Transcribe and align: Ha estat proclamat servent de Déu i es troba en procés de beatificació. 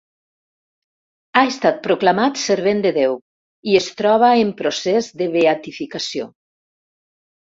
Ha 1.39 1.43
estat 1.49 1.75
proclamat 1.87 2.39
servent 2.43 2.79
de 2.85 2.93
Déu 2.95 3.13
i 3.73 3.77
es 3.81 3.89
troba 3.99 4.31
en 4.45 4.53
procés 4.61 5.11
de 5.21 5.27
beatificació. 5.37 6.27